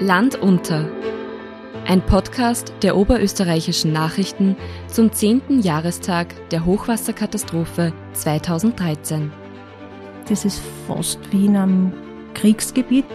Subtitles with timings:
[0.00, 0.88] Land unter.
[1.84, 5.60] Ein Podcast der oberösterreichischen Nachrichten zum 10.
[5.60, 9.32] Jahrestag der Hochwasserkatastrophe 2013.
[10.28, 11.92] Das ist fast wie in einem
[12.34, 13.06] Kriegsgebiet.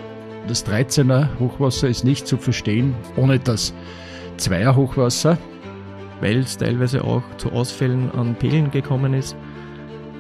[0.50, 3.73] Das 13er Hochwasser ist nicht zu verstehen ohne das
[4.38, 5.38] 2er Hochwasser.
[6.20, 9.38] Weil es teilweise auch zu Ausfällen an Pegeln gekommen ist.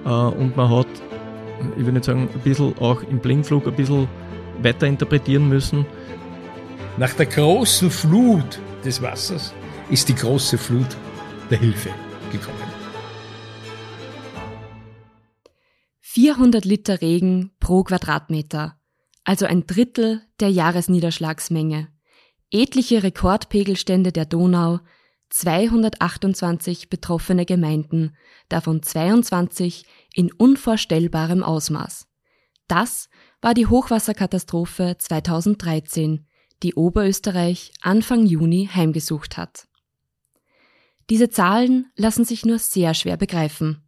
[0.05, 0.87] Äh, und man hat,
[1.77, 4.07] ich will nicht sagen, ein bisschen auch im Blindflug ein bisschen
[4.61, 5.85] weiter interpretieren müssen.
[6.95, 9.51] Nach der großen Flut des Wassers
[9.89, 10.95] ist die große Flut
[11.49, 11.89] der Hilfe
[12.31, 12.61] gekommen.
[16.01, 18.79] 400 Liter Regen pro Quadratmeter,
[19.23, 21.87] also ein Drittel der Jahresniederschlagsmenge.
[22.51, 24.79] Etliche Rekordpegelstände der Donau,
[25.31, 28.15] 228 betroffene Gemeinden,
[28.49, 32.05] davon 22 in unvorstellbarem Ausmaß.
[32.67, 33.09] Das
[33.41, 36.27] war die Hochwasserkatastrophe 2013,
[36.63, 39.67] die Oberösterreich Anfang Juni heimgesucht hat.
[41.09, 43.83] Diese Zahlen lassen sich nur sehr schwer begreifen.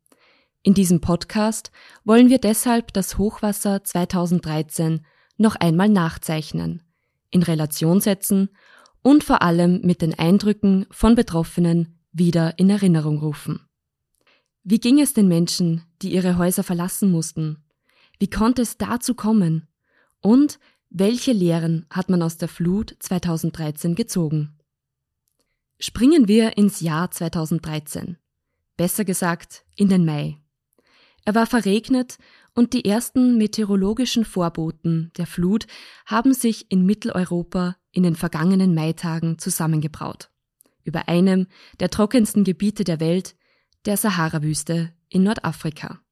[0.62, 1.72] In diesem Podcast
[2.04, 5.06] wollen wir deshalb das Hochwasser 2013
[5.38, 6.84] noch einmal nachzeichnen,
[7.30, 8.50] in Relation setzen
[9.02, 13.62] und vor allem mit den Eindrücken von Betroffenen wieder in Erinnerung rufen.
[14.64, 17.64] Wie ging es den Menschen, die ihre Häuser verlassen mussten?
[18.20, 19.68] Wie konnte es dazu kommen?
[20.22, 20.60] Und
[20.98, 24.58] welche Lehren hat man aus der Flut 2013 gezogen?
[25.78, 28.16] Springen wir ins Jahr 2013.
[28.78, 30.38] Besser gesagt, in den Mai.
[31.26, 32.18] Er war verregnet
[32.54, 35.68] und die ersten meteorologischen Vorboten der Flut
[36.06, 40.30] haben sich in Mitteleuropa in den vergangenen Maitagen zusammengebraut.
[40.86, 41.48] Über einem
[41.82, 43.36] der trockensten Gebiete der Welt,
[43.84, 46.05] der Sahara-Wüste in Nordafrika.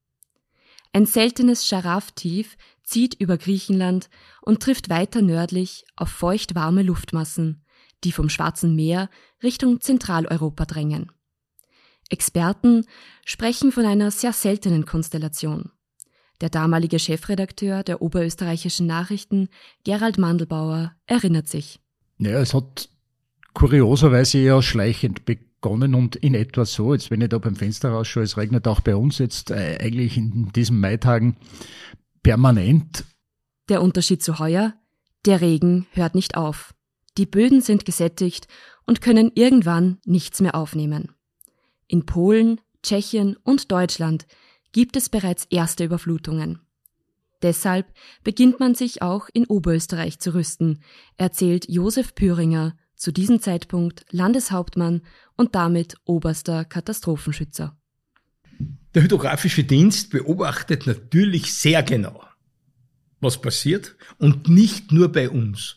[0.96, 4.10] Ein seltenes Scharaf-Tief zieht über Griechenland
[4.42, 7.66] und trifft weiter nördlich auf feucht-warme Luftmassen,
[8.04, 9.10] die vom Schwarzen Meer
[9.42, 11.12] Richtung Zentraleuropa drängen.
[12.09, 12.86] Experten
[13.26, 15.72] sprechen von einer sehr seltenen Konstellation.
[16.42, 19.50] Der damalige Chefredakteur der oberösterreichischen Nachrichten,
[19.84, 21.80] Gerald Mandelbauer, erinnert sich.
[22.20, 22.90] Ja, es hat
[23.53, 28.24] kurioserweise eher schleichend begonnen und in etwa so, jetzt wenn ich da beim Fenster rausschaue,
[28.24, 31.38] es regnet auch bei uns jetzt äh, eigentlich in diesen Maitagen
[32.22, 33.06] permanent.
[33.69, 34.73] Der Unterschied zu heuer?
[35.25, 36.73] Der Regen hört nicht auf.
[37.18, 38.47] Die Böden sind gesättigt
[38.85, 41.12] und können irgendwann nichts mehr aufnehmen.
[41.88, 44.25] In Polen, Tschechien und Deutschland
[44.72, 46.59] gibt es bereits erste Überflutungen.
[47.41, 50.81] Deshalb beginnt man sich auch in Oberösterreich zu rüsten,
[51.18, 55.02] erzählt Josef Püringer, zu diesem Zeitpunkt Landeshauptmann
[55.36, 57.78] und damit oberster Katastrophenschützer.
[58.94, 62.24] Der hydrographische Dienst beobachtet natürlich sehr genau,
[63.19, 65.75] was passiert und nicht nur bei uns,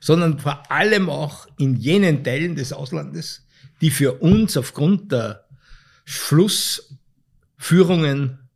[0.00, 3.46] sondern vor allem auch in jenen Teilen des Auslandes,
[3.82, 5.44] die für uns aufgrund der
[6.06, 8.48] Flussführungen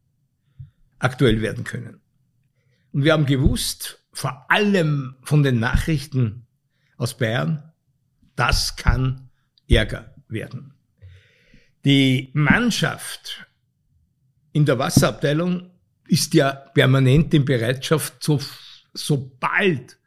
[0.98, 2.00] aktuell werden können.
[2.92, 6.46] Und wir haben gewusst, vor allem von den Nachrichten
[6.96, 7.74] aus Bayern,
[8.36, 9.30] das kann
[9.68, 10.74] Ärger werden.
[11.84, 13.46] Die Mannschaft
[14.52, 15.70] in der Wasserabteilung
[16.08, 18.40] ist ja permanent in Bereitschaft, so,
[18.94, 19.98] sobald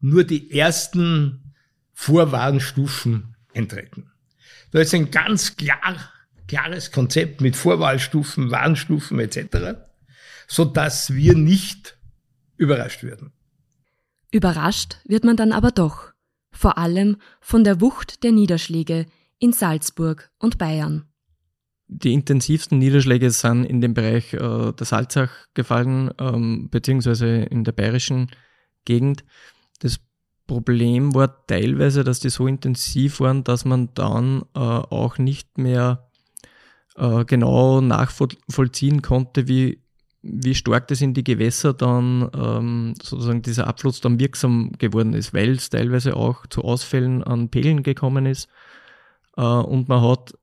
[0.00, 1.54] nur die ersten
[1.92, 4.10] Vorwarnstufen eintreten.
[4.70, 6.12] Da ist ein ganz klar,
[6.46, 9.78] klares Konzept mit Vorwahlstufen, Warnstufen etc.,
[10.46, 11.98] so dass wir nicht
[12.56, 13.32] überrascht werden.
[14.30, 16.12] Überrascht wird man dann aber doch,
[16.50, 19.06] vor allem von der Wucht der Niederschläge
[19.38, 21.04] in Salzburg und Bayern.
[21.86, 27.72] Die intensivsten Niederschläge sind in dem Bereich äh, der Salzach gefallen, ähm, beziehungsweise in der
[27.72, 28.30] bayerischen
[28.84, 29.24] Gegend.
[29.80, 29.98] Das
[30.46, 36.10] Problem war teilweise, dass die so intensiv waren, dass man dann äh, auch nicht mehr
[36.96, 39.82] äh, genau nachvollziehen konnte, wie,
[40.30, 45.34] wie stark das in die Gewässer dann ähm, sozusagen dieser Abfluss dann wirksam geworden ist,
[45.34, 48.48] weil es teilweise auch zu Ausfällen an Pegeln gekommen ist.
[49.36, 50.34] Äh, und man hat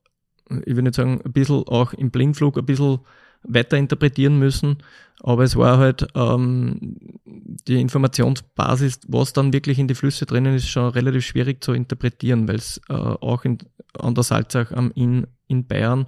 [0.64, 3.00] ich will nicht sagen, ein bisschen auch im Blindflug ein bisschen
[3.42, 4.78] weiter interpretieren müssen.
[5.20, 10.68] Aber es war halt ähm, die Informationsbasis, was dann wirklich in die Flüsse drinnen ist,
[10.68, 13.58] schon relativ schwierig zu interpretieren, weil es äh, auch in,
[13.98, 16.06] an der Salzach am Inn in Bayern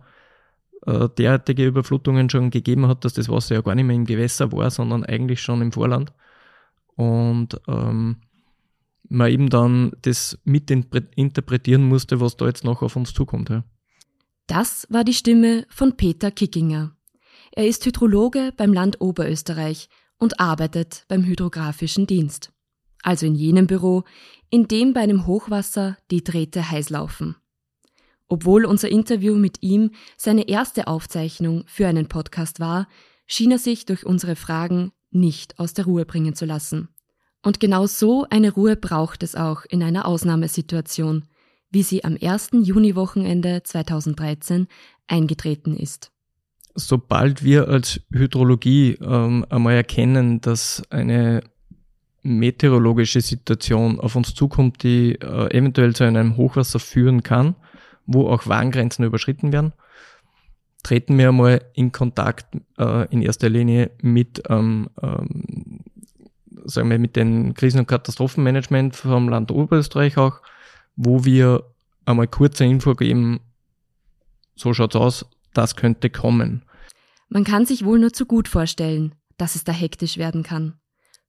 [0.86, 4.52] äh, derartige Überflutungen schon gegeben hat, dass das Wasser ja gar nicht mehr im Gewässer
[4.52, 6.12] war, sondern eigentlich schon im Vorland.
[6.96, 8.16] Und ähm,
[9.08, 13.48] man eben dann das mitinterpretieren musste, was da jetzt noch auf uns zukommt.
[13.50, 13.64] Ja.
[14.46, 16.96] Das war die Stimme von Peter Kickinger.
[17.52, 19.88] Er ist Hydrologe beim Land Oberösterreich
[20.18, 22.52] und arbeitet beim Hydrographischen Dienst.
[23.02, 24.04] also in jenem Büro,
[24.50, 27.36] in dem bei einem Hochwasser die Drähte heiß laufen.
[28.28, 32.88] Obwohl unser Interview mit ihm seine erste Aufzeichnung für einen Podcast war,
[33.26, 36.88] schien er sich durch unsere Fragen nicht aus der Ruhe bringen zu lassen.
[37.42, 41.24] Und genau so eine Ruhe braucht es auch in einer Ausnahmesituation,
[41.70, 42.50] wie sie am 1.
[42.62, 44.66] Juniwochenende 2013
[45.06, 46.10] eingetreten ist.
[46.74, 51.42] Sobald wir als Hydrologie ähm, einmal erkennen, dass eine
[52.22, 57.54] meteorologische Situation auf uns zukommt, die äh, eventuell zu einem Hochwasser führen kann,
[58.08, 59.72] wo auch Warngrenzen überschritten werden,
[60.82, 62.46] treten wir einmal in Kontakt
[62.78, 65.84] äh, in erster Linie mit, ähm, ähm,
[66.64, 70.40] sagen wir, mit den Krisen- und Katastrophenmanagement vom Land Oberösterreich auch,
[70.96, 71.64] wo wir
[72.06, 73.40] einmal kurze Info geben,
[74.56, 76.64] so schaut's aus, das könnte kommen.
[77.28, 80.74] Man kann sich wohl nur zu gut vorstellen, dass es da hektisch werden kann.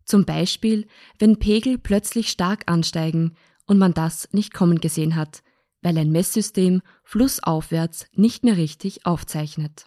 [0.06, 0.88] Zum Beispiel,
[1.20, 3.36] wenn Pegel plötzlich stark ansteigen
[3.66, 5.44] und man das nicht kommen gesehen hat,
[5.82, 9.86] weil ein Messsystem flussaufwärts nicht mehr richtig aufzeichnet.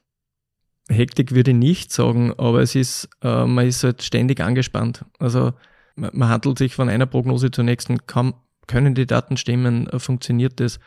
[0.88, 5.04] Hektik würde ich nicht sagen, aber es ist, äh, man ist halt ständig angespannt.
[5.18, 5.52] Also
[5.94, 8.34] man, man handelt sich von einer Prognose zur nächsten, kaum
[8.66, 10.78] können die Daten stimmen, äh, funktioniert das.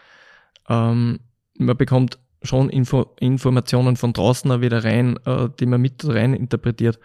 [0.67, 1.19] Ähm,
[1.57, 6.33] man bekommt schon Info Informationen von draußen auch wieder rein, äh, die man mit rein
[6.33, 6.99] interpretiert.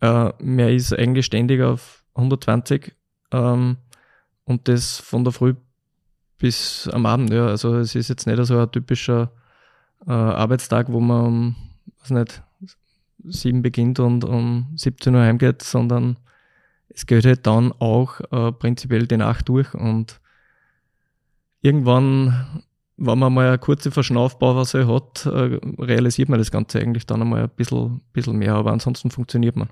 [0.00, 2.94] Äh, man ist eigentlich ständig auf 120
[3.32, 3.76] ähm,
[4.44, 5.54] und das von der Früh
[6.42, 7.32] bis am Abend.
[7.32, 9.30] Ja, also es ist jetzt nicht so ein typischer
[10.06, 11.56] äh, Arbeitstag, wo man um,
[12.00, 12.42] was nicht,
[13.24, 16.18] sieben beginnt und um 17 Uhr heimgeht, sondern
[16.88, 20.20] es geht halt dann auch äh, prinzipiell die Nacht durch und
[21.60, 22.64] irgendwann,
[22.96, 27.44] wenn man mal eine kurze Verschnaufpause hat, äh, realisiert man das Ganze eigentlich dann einmal
[27.44, 29.68] ein bisschen, bisschen mehr, aber ansonsten funktioniert man.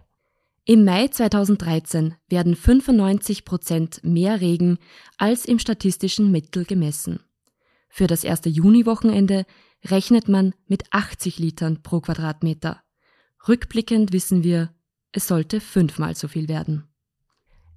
[0.67, 4.79] Im Mai 2013 werden 95 Prozent mehr Regen
[5.17, 7.21] als im statistischen Mittel gemessen.
[7.89, 9.47] Für das erste Juniwochenende
[9.85, 12.83] rechnet man mit 80 Litern pro Quadratmeter.
[13.49, 14.73] Rückblickend wissen wir,
[15.13, 16.85] es sollte fünfmal so viel werden.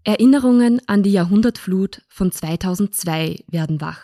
[0.03, 4.01] Erinnerungen an die Jahrhundertflut von 2002 werden wach.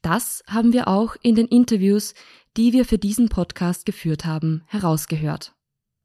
[0.00, 2.14] Das haben wir auch in den Interviews,
[2.56, 5.57] die wir für diesen Podcast geführt haben, herausgehört.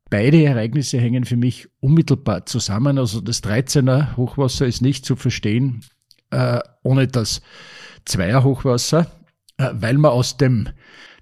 [0.10, 2.98] Beide Ereignisse hängen für mich unmittelbar zusammen.
[2.98, 5.84] Also das 13er Hochwasser ist nicht zu verstehen
[6.34, 7.42] äh, ohne das
[8.06, 9.08] Zweier Hochwasser,
[9.58, 10.70] äh, weil man aus dem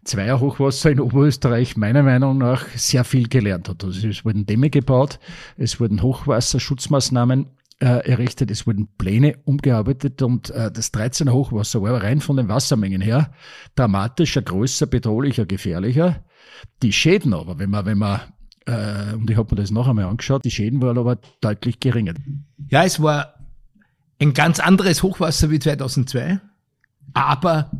[0.03, 3.83] Zweier Hochwasser in Oberösterreich meiner Meinung nach sehr viel gelernt hat.
[3.83, 5.19] Also es wurden Dämme gebaut,
[5.57, 7.45] es wurden Hochwasserschutzmaßnahmen
[7.79, 12.47] äh, errichtet, es wurden Pläne umgearbeitet und äh, das 13er Hochwasser war rein von den
[12.47, 13.31] Wassermengen her
[13.75, 16.23] dramatischer, größer, bedrohlicher, gefährlicher.
[16.81, 18.21] Die Schäden aber, wenn man, wenn man
[18.65, 20.45] äh, und ich habe mir das noch einmal angeschaut.
[20.45, 22.13] Die Schäden waren aber deutlich geringer.
[22.69, 23.35] Ja, es war
[24.19, 26.39] ein ganz anderes Hochwasser wie 2002,
[27.13, 27.71] aber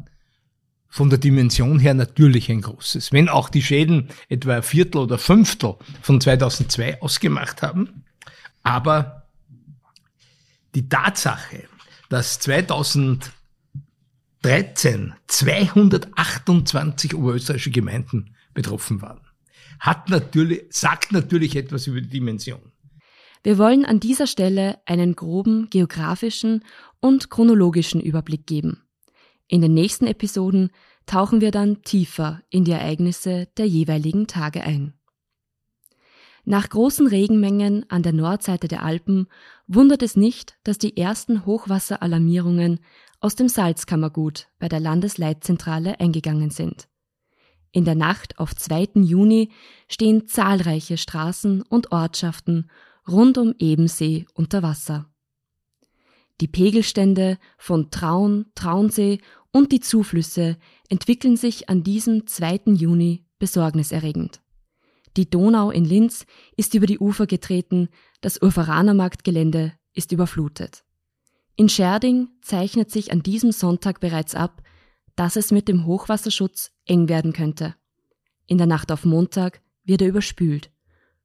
[0.88, 3.14] von der Dimension her natürlich ein großes.
[3.14, 8.04] Wenn auch die Schäden etwa ein Viertel oder Fünftel von 2002 ausgemacht haben,
[8.64, 9.28] aber
[10.76, 11.64] die Tatsache,
[12.10, 13.32] dass 2013
[15.28, 19.22] 228 oberösterreichische Gemeinden betroffen waren,
[19.80, 22.72] hat natürlich, sagt natürlich etwas über die Dimension.
[23.44, 26.64] Wir wollen an dieser Stelle einen groben geografischen
[27.00, 28.84] und chronologischen Überblick geben.
[29.48, 30.70] In den nächsten Episoden
[31.08, 34.94] tauchen wir dann tiefer in die Ereignisse der jeweiligen Tage ein.
[36.44, 39.28] Nach großen Regenmengen an der Nordseite der Alpen
[39.68, 42.80] wundert es nicht, dass die ersten Hochwasseralarmierungen
[43.20, 46.88] aus dem Salzkammergut bei der Landesleitzentrale eingegangen sind.
[47.72, 48.90] In der Nacht auf 2.
[48.96, 49.52] Juni
[49.88, 52.70] stehen zahlreiche Straßen und Ortschaften
[53.08, 55.10] rund um Ebensee unter Wasser.
[56.42, 59.20] Die Pegelstände von Traun, Traunsee
[59.52, 60.58] und die Zuflüsse
[60.90, 62.74] entwickeln sich an diesem 2.
[62.74, 64.42] Juni besorgniserregend.
[65.18, 66.26] Die Donau in Linz
[66.56, 67.90] ist über die Ufer getreten,
[68.22, 70.84] das Urveranermarktgelände ist überflutet.
[71.56, 74.64] In Scherding zeichnet sich an diesem Sonntag bereits ab,
[75.16, 77.76] dass es mit dem Hochwasserschutz eng werden könnte.
[78.46, 80.70] In der Nacht auf Montag wird er überspült.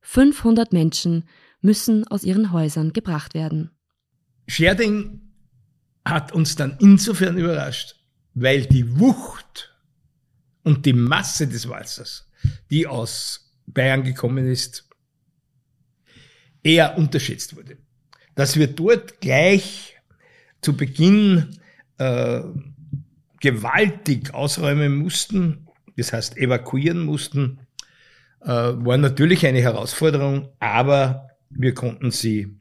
[0.01, 1.29] 500 Menschen
[1.61, 3.71] müssen aus ihren Häusern gebracht werden.
[4.47, 5.21] Scherding
[6.05, 7.97] hat uns dann insofern überrascht,
[8.35, 9.75] weil die Wucht
[10.63, 12.31] und die Masse des Wassers,
[12.71, 14.89] die aus Bayern gekommen ist,
[16.63, 17.79] eher unterschätzt wurde.
[18.37, 19.97] Dass wir dort gleich
[20.61, 21.59] zu Beginn
[21.99, 22.43] äh,
[23.47, 27.61] gewaltig ausräumen mussten, das heißt evakuieren mussten,
[28.41, 32.59] äh, war natürlich eine Herausforderung, aber wir konnten sie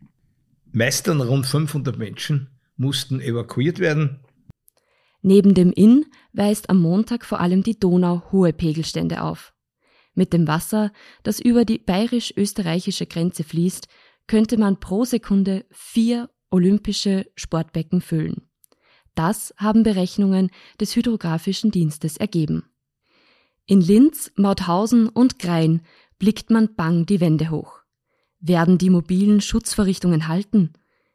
[0.72, 4.20] meist dann rund 500 Menschen mussten evakuiert werden.
[5.24, 9.54] Neben dem Inn weist am Montag vor allem die Donau hohe Pegelstände auf.
[10.14, 10.92] Mit dem Wasser,
[11.24, 13.88] das über die bayerisch-österreichische Grenze fließt,
[14.28, 18.48] könnte man pro Sekunde vier olympische Sportbecken füllen.
[19.16, 22.66] Das haben Berechnungen des Hydrographischen Dienstes ergeben.
[23.66, 25.82] In Linz, Mauthausen und Grein
[26.20, 27.80] blickt man bang die Wände hoch.
[28.40, 30.74] Werden die mobilen Schutzvorrichtungen halten?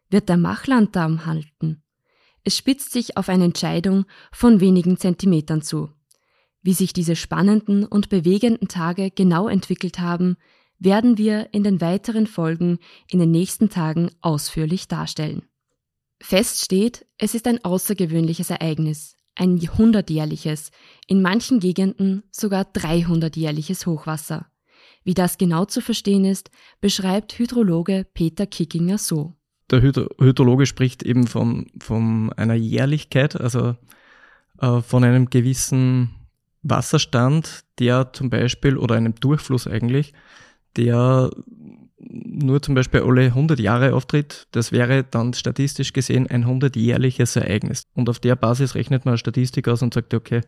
[0.09, 1.83] Wird der Machlanddamm halten?
[2.43, 5.91] Es spitzt sich auf eine Entscheidung von wenigen Zentimetern zu.
[6.63, 10.37] Wie sich diese spannenden und bewegenden Tage genau entwickelt haben,
[10.79, 15.43] werden wir in den weiteren Folgen in den nächsten Tagen ausführlich darstellen.
[16.21, 20.71] Fest steht, es ist ein außergewöhnliches Ereignis, ein hundertjährliches,
[21.07, 24.47] in manchen Gegenden sogar 300-jährliches Hochwasser.
[25.03, 29.33] Wie das genau zu verstehen ist, beschreibt Hydrologe Peter Kickinger so.
[29.69, 33.75] Der Hydro Hydrologe spricht eben von, von einer Jährlichkeit, also
[34.59, 36.11] äh, von einem gewissen
[36.61, 40.13] Wasserstand, der zum Beispiel, oder einem Durchfluss eigentlich,
[40.75, 41.31] der
[42.03, 47.83] nur zum Beispiel alle 100 Jahre auftritt, das wäre dann statistisch gesehen ein 100-jährliches Ereignis.
[47.93, 50.41] Und auf der Basis rechnet man eine Statistik aus und sagt, okay,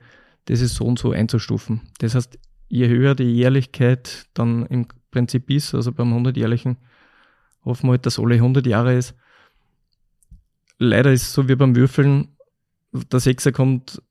[0.45, 1.81] das ist so und so einzustufen.
[1.99, 6.77] Das heißt, je höher die Jährlichkeit dann im Prinzip ist, also beim 100-jährlichen,
[7.63, 9.15] hoffen wir halt, dass alle 100 Jahre ist.
[10.79, 12.35] Leider ist es so wie beim Würfeln,
[12.91, 14.01] der Sechser kommt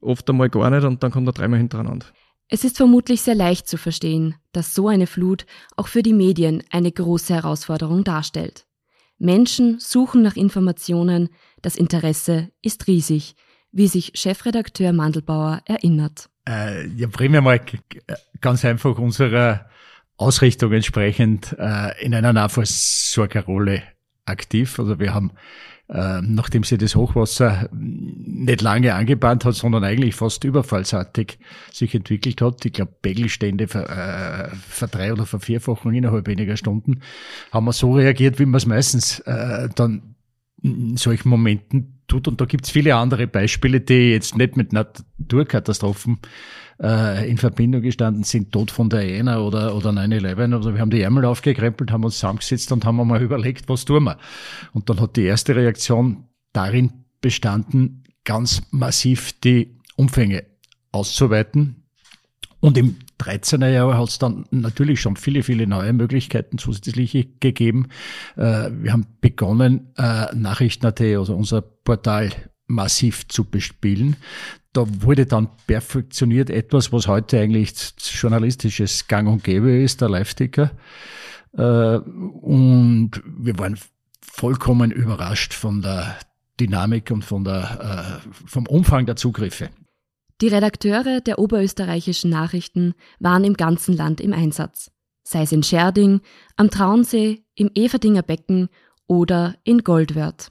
[0.00, 2.06] oft einmal gar nicht und dann kommt er dreimal hintereinander.
[2.52, 6.64] Es ist vermutlich sehr leicht zu verstehen, dass so eine Flut auch für die Medien
[6.70, 8.66] eine große Herausforderung darstellt.
[9.18, 11.28] Menschen suchen nach Informationen,
[11.62, 13.36] das Interesse ist riesig,
[13.70, 16.28] wie sich Chefredakteur Mandelbauer erinnert.
[16.48, 17.60] Äh, ja, primär mal
[18.40, 19.66] ganz einfach unserer
[20.16, 23.84] Ausrichtung entsprechend äh, in einer Nahversorgerrolle
[24.24, 24.76] aktiv.
[24.80, 25.30] Also wir haben
[25.92, 31.38] nachdem sie das Hochwasser nicht lange angebahnt hat, sondern eigentlich fast überfallsartig
[31.72, 32.64] sich entwickelt hat.
[32.64, 37.00] Ich glaube, Pegelstände ver, äh, verdrei- oder vervierfachen innerhalb weniger Stunden,
[37.50, 40.14] haben wir so reagiert, wie man es meistens äh, dann
[40.62, 42.28] in solchen Momenten tut.
[42.28, 46.18] Und da gibt's viele andere Beispiele, die jetzt nicht mit Naturkatastrophen
[46.82, 50.54] äh, in Verbindung gestanden sind, Tod von der Diana oder, oder 9-11.
[50.54, 54.04] Also wir haben die Ärmel aufgekrempelt, haben uns zusammengesetzt und haben mal überlegt, was tun
[54.04, 54.18] wir.
[54.72, 60.44] Und dann hat die erste Reaktion darin bestanden, ganz massiv die Umfänge
[60.92, 61.84] auszuweiten.
[62.60, 67.88] Und im 13er Jahr hat es dann natürlich schon viele, viele neue Möglichkeiten zusätzliche gegeben.
[68.36, 72.30] Äh, wir haben begonnen, äh, Nachrichten.at, also unser Portal,
[72.66, 74.16] massiv zu bespielen.
[74.72, 80.70] Da wurde dann perfektioniert etwas, was heute eigentlich journalistisches Gang und Gäbe ist, der Live-Ticker.
[81.52, 83.76] Äh, und wir waren
[84.20, 86.16] vollkommen überrascht von der
[86.60, 89.70] Dynamik und von der, vom Umfang der Zugriffe.
[90.40, 94.90] Die Redakteure der oberösterreichischen Nachrichten waren im ganzen Land im Einsatz,
[95.22, 96.22] sei es in Scherding,
[96.56, 98.68] am Traunsee, im Everdinger Becken
[99.06, 100.50] oder in Goldwörth.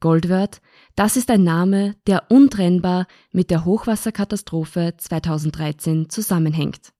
[0.00, 0.60] Goldwörth,
[0.96, 6.92] das ist ein Name, der untrennbar mit der Hochwasserkatastrophe 2013 zusammenhängt.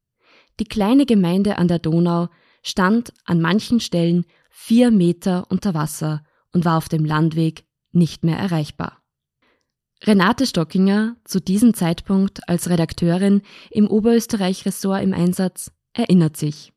[0.60, 2.28] Die kleine Gemeinde an der Donau
[2.62, 6.22] stand an manchen Stellen vier Meter unter Wasser
[6.52, 9.02] und war auf dem Landweg nicht mehr erreichbar.
[10.04, 16.72] Renate Stockinger, zu diesem Zeitpunkt als Redakteurin im Oberösterreich-Ressort im Einsatz, erinnert sich.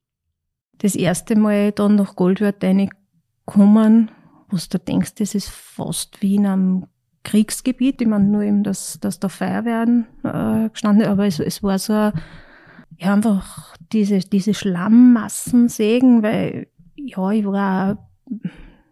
[0.77, 4.11] Das erste Mal dann nach Goldwörth reinkommen,
[4.49, 6.85] wo du denkst, das ist fast wie in einem
[7.23, 8.01] Kriegsgebiet.
[8.01, 11.93] Ich meine nur eben, dass, dass da Feuerwehren äh, gestanden aber es, es war so
[11.93, 18.09] ja, einfach diese, diese Schlammmassen sägen, weil ja, ich war,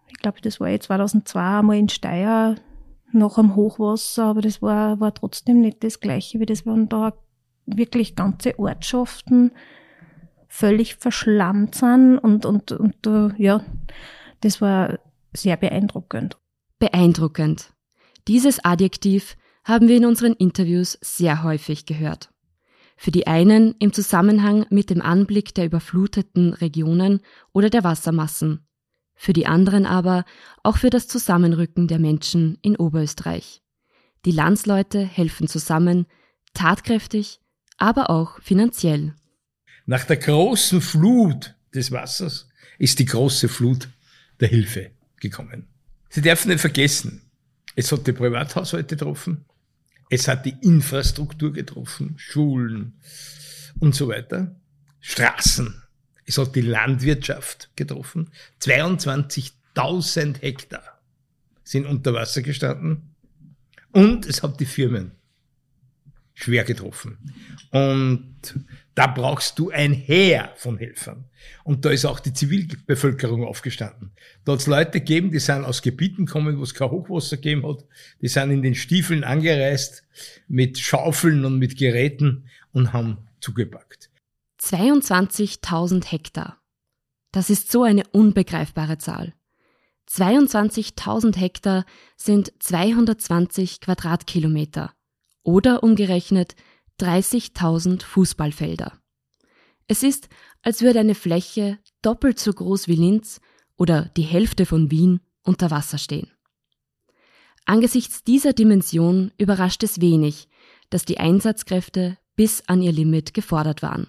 [0.07, 2.55] ich glaube, das war jetzt 2002 einmal in Steyr
[3.11, 7.13] nach dem Hochwasser, aber das war, war trotzdem nicht das Gleiche, wie das waren da
[7.65, 9.51] wirklich ganze Ortschaften
[10.47, 12.95] völlig verschlammt sind und, und, und
[13.37, 13.63] ja,
[14.41, 14.99] das war
[15.33, 16.37] sehr beeindruckend.
[16.79, 17.73] Beeindruckend.
[18.27, 22.29] Dieses Adjektiv haben wir in unseren Interviews sehr häufig gehört.
[22.95, 27.21] Für die einen im Zusammenhang mit dem Anblick der überfluteten Regionen
[27.53, 28.66] oder der Wassermassen,
[29.17, 30.24] für die anderen aber
[30.63, 33.62] auch für das Zusammenrücken der Menschen in Oberösterreich.
[34.25, 36.05] Die Landsleute helfen zusammen,
[36.53, 37.39] tatkräftig,
[37.77, 39.15] aber auch finanziell.
[39.86, 42.47] Nach der großen Flut des Wassers
[42.77, 43.89] ist die große Flut
[44.39, 45.67] der Hilfe gekommen.
[46.09, 47.21] Sie dürfen nicht vergessen,
[47.75, 49.45] es hat die Privathaushalte getroffen,
[50.09, 53.00] es hat die Infrastruktur getroffen, Schulen
[53.79, 54.55] und so weiter,
[55.00, 55.83] Straßen,
[56.27, 58.29] es hat die Landwirtschaft getroffen.
[58.62, 61.00] 22.000 1000 Hektar
[61.63, 63.15] sind unter Wasser gestanden
[63.91, 65.12] und es hat die Firmen
[66.34, 67.17] schwer getroffen.
[67.72, 68.36] Und
[68.96, 71.25] da brauchst du ein Heer von Helfern.
[71.63, 74.12] Und da ist auch die Zivilbevölkerung aufgestanden.
[74.46, 77.67] Da hat es Leute gegeben, die sind aus Gebieten gekommen, wo es kein Hochwasser gegeben
[77.67, 77.86] hat.
[78.22, 80.03] Die sind in den Stiefeln angereist
[80.48, 84.06] mit Schaufeln und mit Geräten und haben zugepackt.
[84.61, 86.61] 22.000 Hektar.
[87.31, 89.33] Das ist so eine unbegreifbare Zahl.
[90.09, 91.85] 22.000 Hektar
[92.15, 94.93] sind 220 Quadratkilometer
[95.43, 96.55] oder umgerechnet
[96.99, 98.93] 30.000 Fußballfelder.
[99.87, 100.29] Es ist,
[100.61, 103.39] als würde eine Fläche doppelt so groß wie Linz
[103.77, 106.31] oder die Hälfte von Wien unter Wasser stehen.
[107.65, 110.47] Angesichts dieser Dimension überrascht es wenig,
[110.89, 114.07] dass die Einsatzkräfte bis an ihr Limit gefordert waren.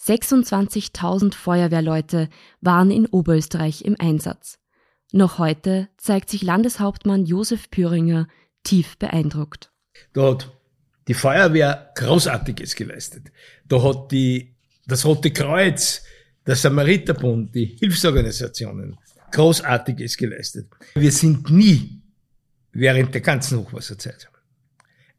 [0.00, 2.28] 26.000 Feuerwehrleute
[2.60, 4.58] waren in Oberösterreich im Einsatz.
[5.12, 8.28] Noch heute zeigt sich Landeshauptmann Josef Püringer
[8.62, 9.70] tief beeindruckt.
[10.12, 10.52] Da hat
[11.08, 13.30] die Feuerwehr Großartiges geleistet.
[13.64, 16.02] Da hat die, das Rote Kreuz,
[16.46, 18.98] der Samariterbund, die Hilfsorganisationen
[19.32, 20.68] Großartiges geleistet.
[20.94, 22.02] Wir sind nie
[22.72, 24.28] während der ganzen Hochwasserzeit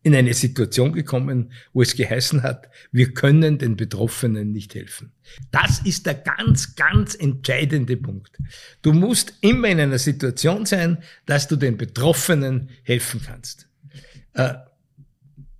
[0.03, 5.11] in eine Situation gekommen, wo es geheißen hat, wir können den Betroffenen nicht helfen.
[5.51, 8.37] Das ist der ganz, ganz entscheidende Punkt.
[8.81, 13.67] Du musst immer in einer Situation sein, dass du den Betroffenen helfen kannst.
[14.33, 14.53] Äh,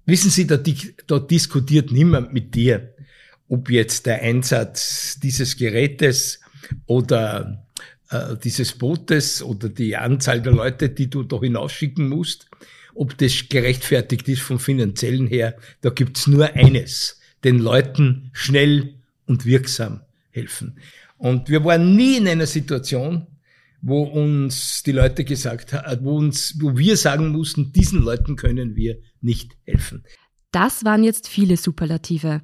[0.05, 0.57] wissen Sie, da,
[1.07, 2.93] da diskutiert niemand mit dir,
[3.49, 6.39] ob jetzt der Einsatz dieses Gerätes
[6.85, 7.65] oder
[8.09, 12.49] äh, dieses Bootes oder die Anzahl der Leute, die du da hinausschicken musst,
[12.97, 19.45] ob das gerechtfertigt ist vom finanziellen her, da gibt's nur eines, den Leuten schnell und
[19.45, 20.79] wirksam helfen.
[21.17, 23.27] Und wir waren nie in einer Situation,
[23.81, 28.99] wo uns die Leute gesagt haben, wo wo wir sagen mussten, diesen Leuten können wir
[29.21, 30.03] nicht helfen.
[30.51, 32.41] Das waren jetzt viele Superlative.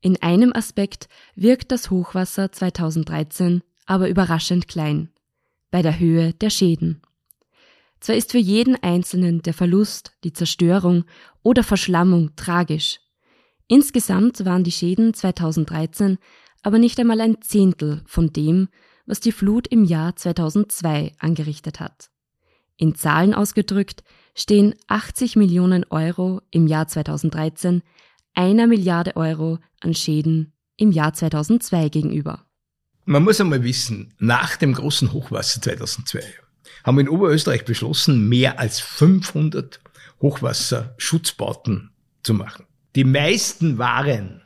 [0.00, 5.08] In einem Aspekt wirkt das Hochwasser 2013 aber überraschend klein.
[5.70, 7.02] Bei der Höhe der Schäden.
[8.06, 11.06] Zwar ist für jeden Einzelnen der Verlust, die Zerstörung
[11.42, 13.00] oder Verschlammung tragisch.
[13.66, 16.18] Insgesamt waren die Schäden 2013
[16.62, 18.68] aber nicht einmal ein Zehntel von dem,
[19.06, 22.10] was die Flut im Jahr 2002 angerichtet hat.
[22.76, 24.04] In Zahlen ausgedrückt
[24.36, 27.82] stehen 80 Millionen Euro im Jahr 2013
[28.34, 32.46] einer Milliarde Euro an Schäden im Jahr 2002 gegenüber.
[33.04, 36.45] Man muss einmal wissen, nach dem großen Hochwasser 2002
[36.84, 39.80] haben in Oberösterreich beschlossen, mehr als 500
[40.20, 41.90] Hochwasserschutzbauten
[42.22, 42.66] zu machen.
[42.94, 44.42] Die meisten waren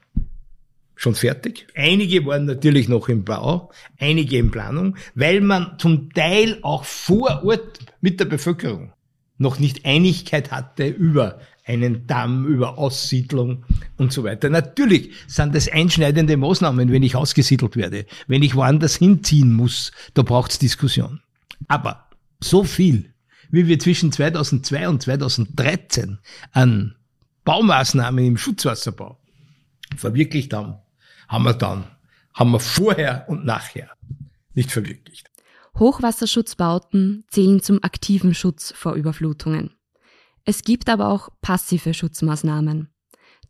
[0.97, 1.67] schon fertig.
[1.75, 7.43] Einige waren natürlich noch im Bau, einige in Planung, weil man zum Teil auch vor
[7.45, 8.93] Ort mit der Bevölkerung
[9.39, 13.65] noch nicht Einigkeit hatte über einen Damm, über Aussiedlung
[13.97, 14.51] und so weiter.
[14.51, 20.23] Natürlich sind das einschneidende Maßnahmen, wenn ich ausgesiedelt werde, wenn ich woanders hinziehen muss, da
[20.23, 21.21] braucht es Diskussion.
[21.69, 22.10] Aber
[22.43, 23.13] so viel,
[23.51, 26.19] wie wir zwischen 2002 und 2013
[26.53, 26.97] an
[27.45, 29.19] Baumaßnahmen im Schutzwasserbau
[29.97, 30.77] verwirklicht haben,
[31.29, 31.85] haben wir dann,
[32.35, 33.91] haben wir vorher und nachher
[34.55, 35.31] nicht verwirklicht.
[35.79, 39.75] Hochwasserschutzbauten zählen zum aktiven Schutz vor Überflutungen.
[40.45, 42.89] Es gibt aber auch passive Schutzmaßnahmen.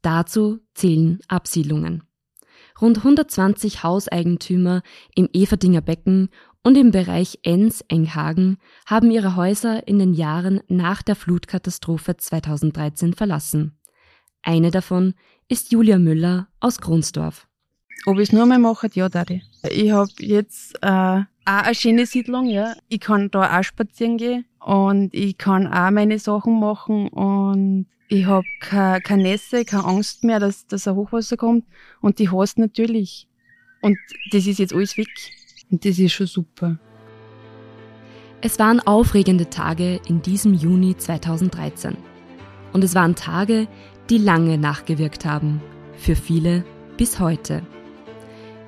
[0.03, 2.05] Dazu zählen Absiedlungen.
[2.81, 4.83] Rund 120 Hauseigentümer
[5.15, 6.31] im Everdinger Becken
[6.63, 13.79] und im Bereich Enns-Enghagen haben ihre Häuser in den Jahren nach der Flutkatastrophe 2013 verlassen.
[14.43, 15.15] Eine davon
[15.49, 17.47] ist Julia Müller aus Gronsdorf.
[18.07, 19.43] Ob ich es nur mal mache, ja, Daddy.
[19.71, 22.75] Ich habe jetzt äh, auch eine schöne Siedlung, ja.
[22.89, 28.27] Ich kann da auch spazieren gehen und ich kann auch meine Sachen machen und ich
[28.27, 31.65] habe keine, keine Nässe, keine Angst mehr, dass, dass ein Hochwasser kommt
[32.01, 33.29] und die hast natürlich.
[33.83, 33.99] Und
[34.33, 35.09] das ist jetzt alles weg.
[35.71, 36.79] Und das ist schon super.
[38.43, 41.97] Es waren aufregende Tage in diesem Juni 2013.
[42.73, 43.69] Und es waren Tage,
[44.09, 45.61] die lange nachgewirkt haben.
[45.95, 46.65] Für viele
[46.97, 47.63] bis heute.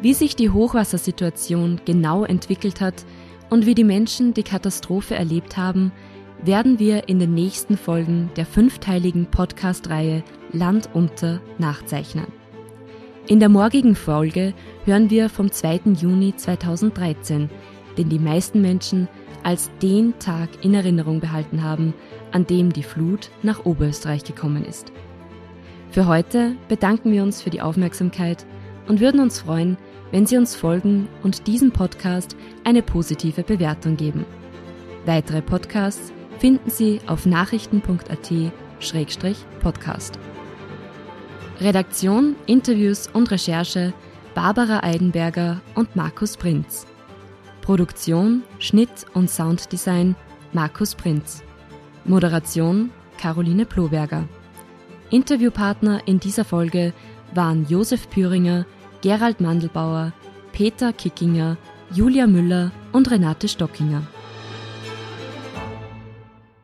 [0.01, 3.07] Wie sich die Hochwassersituation genau entwickelt hat
[3.51, 5.93] und wie die Menschen die Katastrophe erlebt haben,
[6.45, 12.42] werden wir in den nächsten Folgen der fünfteiligen Podcast-Reihe Land unter nachzeichnen.
[13.29, 14.53] In der morgigen Folge
[14.85, 15.93] hören wir vom 2.
[15.97, 17.49] Juni 2013,
[17.97, 19.07] den die meisten Menschen
[19.45, 21.95] als den Tag in Erinnerung behalten haben,
[22.33, 24.91] an dem die Flut nach Oberösterreich gekommen ist.
[25.91, 28.45] Für heute bedanken wir uns für die Aufmerksamkeit
[28.89, 29.77] und würden uns freuen,
[30.11, 34.25] wenn Sie uns folgen und diesen Podcast eine positive Bewertung geben.
[35.07, 40.19] Weitere Podcasts finden Sie auf nachrichten.at-podcast.
[41.62, 43.92] Redaktion, Interviews und Recherche
[44.35, 46.87] Barbara Eidenberger und Markus Prinz.
[47.61, 50.16] Produktion, Schnitt und Sounddesign
[50.53, 51.42] Markus Prinz.
[52.05, 54.29] Moderation Caroline Ploberger.
[55.11, 56.92] Interviewpartner in dieser Folge
[57.35, 58.66] waren Josef Püringer,
[59.01, 60.12] Gerald Mandelbauer,
[60.53, 61.57] Peter Kickinger,
[61.92, 64.03] Julia Müller und Renate Stockinger.